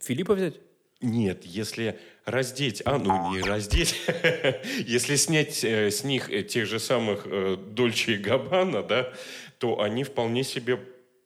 Филиппа 0.00 0.34
взять? 0.34 0.54
Нет, 1.00 1.44
если 1.46 1.98
раздеть, 2.26 2.82
а 2.84 2.98
ну 2.98 3.32
не 3.32 3.40
раздеть, 3.40 3.96
если 4.86 5.16
снять 5.16 5.64
э, 5.64 5.90
с 5.90 6.04
них 6.04 6.30
э, 6.30 6.42
тех 6.42 6.66
же 6.66 6.78
самых 6.78 7.26
э, 7.26 7.56
Дольче 7.56 8.14
и 8.14 8.18
Габбана, 8.18 8.82
да, 8.82 9.12
то 9.58 9.80
они 9.80 10.04
вполне 10.04 10.44
себе, 10.44 10.78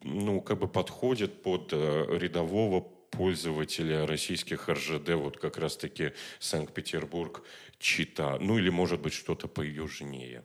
ну, 0.03 0.41
как 0.41 0.61
бы 0.61 0.69
подходят 0.69 1.43
под 1.43 1.73
э, 1.73 2.07
рядового 2.21 2.83
пользователя 3.11 4.07
российских 4.07 4.69
РЖД, 4.69 5.11
вот 5.11 5.39
как 5.39 5.59
раз-таки 5.59 6.13
Санкт-Петербург, 6.39 7.43
Чита, 7.79 8.39
ну 8.41 8.59
или, 8.59 8.71
может 8.71 9.01
быть, 9.01 9.13
что-то 9.13 9.49
поюжнее. 9.49 10.45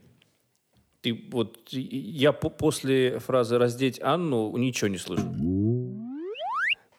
Ты 1.02 1.28
вот 1.32 1.70
я 1.72 2.34
по 2.34 2.50
после 2.50 3.20
фразы 3.20 3.58
раздеть 3.58 4.02
Анну 4.02 4.56
ничего 4.58 4.90
не 4.90 4.98
слышу. 4.98 5.24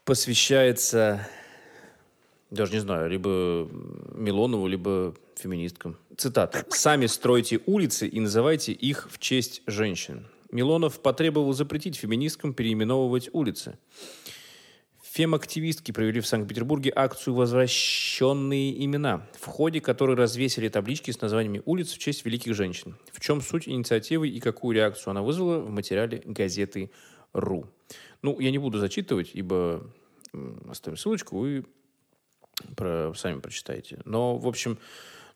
Посвящается 0.05 1.29
даже 2.51 2.73
не 2.73 2.81
знаю, 2.81 3.11
либо 3.11 3.69
Милонову, 4.15 4.67
либо 4.67 5.15
феминисткам. 5.37 5.97
Цитата. 6.17 6.65
«Сами 6.71 7.07
стройте 7.07 7.61
улицы 7.67 8.07
и 8.07 8.21
называйте 8.21 8.73
их 8.73 9.09
в 9.11 9.19
честь 9.19 9.63
женщин». 9.67 10.27
Милонов 10.51 11.01
потребовал 11.01 11.53
запретить 11.53 11.97
феминисткам 11.97 12.55
переименовывать 12.55 13.31
улицы. 13.33 13.79
Фем-активистки 15.13 15.91
провели 15.93 16.21
в 16.21 16.27
Санкт-Петербурге 16.27 16.93
акцию 16.95 17.35
«Возвращенные 17.35 18.85
имена», 18.85 19.27
в 19.39 19.47
ходе 19.47 19.81
которой 19.81 20.17
развесили 20.17 20.69
таблички 20.69 21.11
с 21.11 21.21
названиями 21.21 21.63
улиц 21.65 21.93
в 21.93 21.99
честь 21.99 22.25
великих 22.25 22.55
женщин. 22.55 22.97
В 23.13 23.21
чем 23.21 23.41
суть 23.41 23.69
инициативы 23.69 24.29
и 24.29 24.39
какую 24.39 24.77
реакцию 24.77 25.11
она 25.11 25.23
вызвала 25.23 25.59
в 25.59 25.71
материале 25.71 26.23
газеты 26.25 26.91
«Ру». 27.33 27.67
Ну, 28.23 28.39
я 28.39 28.51
не 28.51 28.59
буду 28.59 28.79
зачитывать, 28.79 29.31
ибо 29.35 29.85
оставим 30.69 30.97
ссылочку, 30.97 31.39
вы 31.39 31.65
про, 32.77 33.13
сами 33.15 33.41
прочитайте. 33.41 33.99
Но, 34.05 34.37
в 34.37 34.47
общем, 34.47 34.79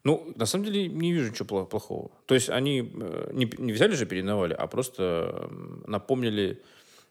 ну, 0.04 0.33
на 0.37 0.47
самом 0.47 0.66
деле, 0.66 0.88
не 0.88 1.12
вижу 1.12 1.31
ничего 1.31 1.64
плохого. 1.64 2.11
То 2.26 2.35
есть 2.35 2.50
они 2.50 2.81
э, 2.81 3.31
не, 3.33 3.50
не 3.59 3.73
взяли 3.73 3.95
же, 3.95 4.07
переименовали, 4.07 4.52
а 4.52 4.66
просто 4.66 5.50
напомнили, 5.87 6.62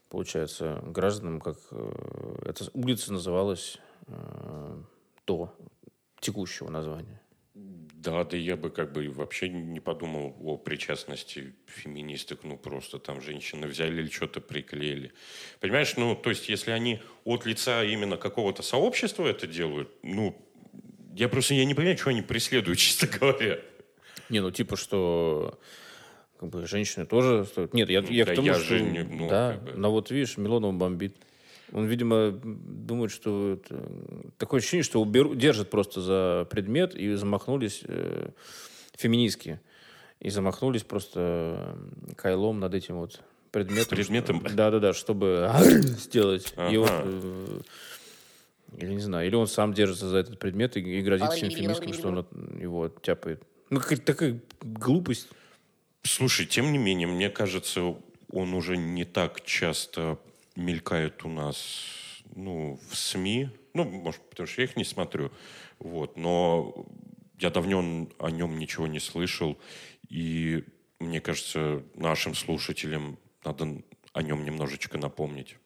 получается, 0.08 0.80
гражданам, 0.86 1.40
как 1.40 1.56
э, 1.72 2.36
эта 2.46 2.64
улица 2.72 3.12
называлась 3.12 3.78
э, 4.06 4.82
до 5.26 5.52
текущего 6.20 6.70
названия. 6.70 7.20
Да, 8.04 8.24
да 8.24 8.36
я 8.36 8.56
бы 8.56 8.70
как 8.70 8.92
бы 8.92 9.08
вообще 9.08 9.48
не 9.48 9.80
подумал 9.80 10.36
о 10.42 10.58
причастности 10.58 11.54
феминисток, 11.66 12.40
ну 12.44 12.58
просто 12.58 12.98
там 12.98 13.20
женщины 13.22 13.66
взяли 13.66 14.02
или 14.02 14.08
что-то 14.08 14.40
приклеили. 14.40 15.12
Понимаешь, 15.60 15.96
ну 15.96 16.14
то 16.14 16.30
есть 16.30 16.48
если 16.48 16.70
они 16.70 17.00
от 17.24 17.46
лица 17.46 17.82
именно 17.82 18.16
какого-то 18.16 18.62
сообщества 18.62 19.26
это 19.26 19.46
делают, 19.46 19.88
ну 20.02 20.36
я 21.14 21.28
просто 21.28 21.54
я 21.54 21.64
не 21.64 21.74
понимаю, 21.74 21.96
что 21.96 22.10
они 22.10 22.22
преследуют, 22.22 22.78
честно 22.80 23.08
говоря. 23.08 23.58
Не, 24.28 24.40
ну 24.40 24.50
типа 24.50 24.76
что 24.76 25.58
как 26.38 26.50
бы 26.50 26.66
женщины 26.66 27.06
тоже 27.06 27.46
стоят. 27.46 27.72
Нет, 27.72 27.88
я, 27.88 28.00
я 28.00 28.26
да 28.26 28.32
к 28.32 28.36
тому, 28.36 28.48
я 28.48 28.54
что... 28.54 28.64
же 28.64 28.80
не- 28.80 29.02
ну, 29.02 29.28
да, 29.28 29.52
как 29.52 29.62
бы. 29.62 29.72
но 29.78 29.90
вот 29.90 30.10
видишь, 30.10 30.36
Милонов 30.36 30.74
бомбит. 30.74 31.16
Он, 31.72 31.86
видимо, 31.86 32.30
думает, 32.42 33.10
что... 33.10 33.54
это- 33.54 33.82
Такое 34.38 34.60
ощущение, 34.60 34.84
что 34.84 35.02
уберу- 35.02 35.34
держат 35.34 35.70
просто 35.70 36.00
за 36.00 36.46
предмет 36.50 36.94
и 36.94 37.14
замахнулись 37.14 37.82
э, 37.84 38.30
феминистки. 38.96 39.60
И 40.20 40.30
замахнулись 40.30 40.82
просто 40.84 41.76
э, 42.10 42.14
кайлом 42.16 42.60
над 42.60 42.74
этим 42.74 42.96
вот 42.96 43.20
предметом. 43.50 43.96
предметом? 43.96 44.40
что- 44.46 44.54
Да-да-да, 44.56 44.92
чтобы 44.92 45.50
сделать. 45.98 46.52
И 46.56 46.76
Ага. 46.76 46.78
вот... 46.78 46.90
э, 46.90 47.60
или 48.78 48.92
не 48.94 49.00
знаю, 49.00 49.26
или 49.28 49.34
он 49.36 49.46
сам 49.46 49.72
держится 49.72 50.08
за 50.08 50.18
этот 50.18 50.38
предмет 50.38 50.76
и, 50.76 50.80
и 50.80 51.00
грозит 51.02 51.32
всем 51.32 51.50
феминисткам, 51.50 51.92
что 51.92 52.08
он 52.08 52.26
его 52.60 52.88
тяпает. 52.88 53.42
Ну, 53.70 53.78
какая-то 53.80 54.04
такая 54.04 54.40
глупость. 54.62 55.28
Слушай, 56.02 56.44
тем 56.46 56.72
не 56.72 56.78
менее, 56.78 57.06
мне 57.06 57.30
кажется, 57.30 57.94
он 58.30 58.52
уже 58.52 58.76
не 58.76 59.04
так 59.04 59.42
часто 59.44 60.18
мелькает 60.56 61.24
у 61.24 61.28
нас 61.28 61.86
ну, 62.34 62.78
в 62.88 62.96
СМИ. 62.96 63.50
Ну, 63.74 63.84
может, 63.84 64.22
потому 64.30 64.46
что 64.46 64.62
я 64.62 64.66
их 64.66 64.76
не 64.76 64.84
смотрю. 64.84 65.30
Вот. 65.78 66.16
Но 66.16 66.86
я 67.38 67.50
давно 67.50 68.08
о 68.18 68.30
нем 68.30 68.58
ничего 68.58 68.86
не 68.86 69.00
слышал. 69.00 69.58
И 70.08 70.64
мне 70.98 71.20
кажется, 71.20 71.82
нашим 71.94 72.34
слушателям 72.34 73.18
надо 73.44 73.82
о 74.12 74.22
нем 74.22 74.44
немножечко 74.44 74.98
напомнить. 74.98 75.56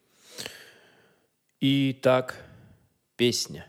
Итак, 1.61 2.43
песня. 3.15 3.67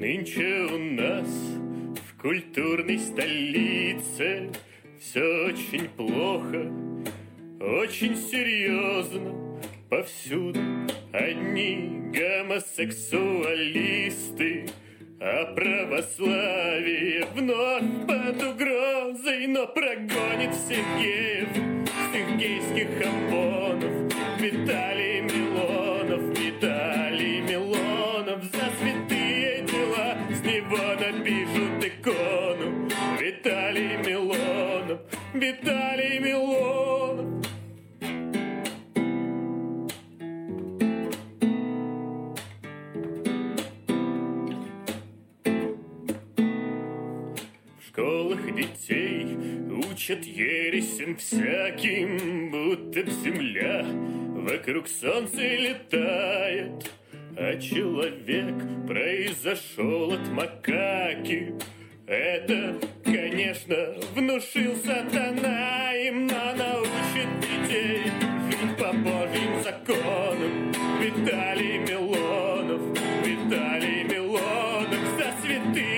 Нынче 0.00 0.66
у 0.70 0.78
нас 0.78 1.26
в 1.26 2.16
культурной 2.20 2.98
столице 2.98 4.50
все 5.00 5.46
очень 5.46 5.88
плохо, 5.88 6.70
очень 7.58 8.14
серьезно. 8.14 9.32
Повсюду 9.88 10.60
одни 11.12 12.12
гомосексуалисты, 12.12 14.66
а 15.18 15.54
православие 15.54 17.24
вновь 17.34 18.06
под 18.06 18.42
угрозой, 18.42 19.46
но 19.46 19.66
прогонит 19.66 20.54
всех 20.54 20.84
геев, 21.00 21.48
всех 22.10 22.36
гейских 22.36 23.06
амбонов. 23.06 24.12
Виталий 24.38 25.22
Милонов, 25.22 25.45
Виталий 35.46 36.18
Милонов. 36.18 37.46
В 47.78 47.86
школах 47.86 48.54
детей 48.56 49.36
учат 49.88 50.24
ересем 50.24 51.14
всяким, 51.14 52.50
будто 52.50 53.04
б 53.04 53.10
земля 53.22 53.86
вокруг 54.34 54.88
солнца 54.88 55.42
летает, 55.42 56.90
а 57.36 57.56
человек 57.60 58.56
произошел 58.88 60.10
от 60.10 60.28
макаки. 60.28 61.54
Это, 62.08 62.80
конечно, 63.16 63.76
внушил 64.14 64.76
сатана 64.84 65.94
им, 65.94 66.26
но 66.26 66.52
научит 66.54 67.28
детей 67.40 68.12
жить 68.50 68.76
по 68.78 68.92
Божьим 68.92 69.62
законам. 69.62 70.72
Виталий 71.00 71.78
Милонов, 71.78 72.82
Виталий 73.24 74.04
Милонов, 74.04 75.00
за 75.18 75.32
святые 75.42 75.95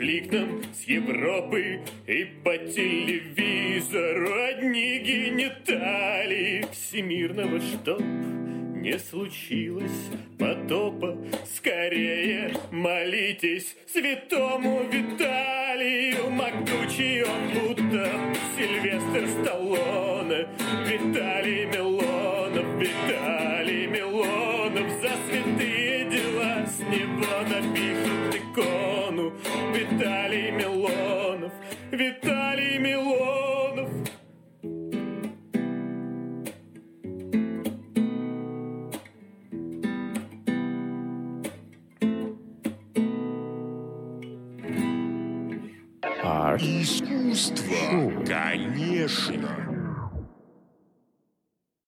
пришли 0.00 0.28
нам 0.30 0.62
с 0.74 0.84
Европы 0.84 1.80
И 2.06 2.24
по 2.42 2.56
телевизору 2.56 4.32
одни 4.44 4.98
гениталии 4.98 6.64
Всемирного 6.72 7.60
чтоб 7.60 8.00
не 8.00 8.98
случилось 8.98 10.08
потопа. 10.38 11.18
Скорее 11.54 12.54
молитесь 12.70 13.76
святому 13.92 14.84
Виталию 14.90 16.30
Могучий 16.30 17.22
он 17.22 17.50
будто 17.52 18.08